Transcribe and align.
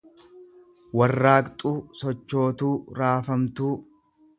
warraaqxuu, 1.01 1.75
sochootuu, 2.01 2.75
raafamtuu. 3.01 3.75